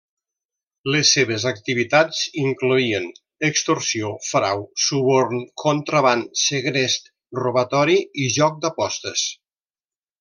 Les 0.93 1.09
seves 1.17 1.43
activitats 1.49 2.21
incloïen 2.43 3.05
extorsió, 3.49 4.09
frau, 4.29 4.65
suborn, 4.87 5.45
contraban, 5.65 6.25
segrest, 6.45 7.13
robatori 7.43 7.99
i 8.25 8.31
joc 8.41 8.59
d'apostes. 8.65 9.29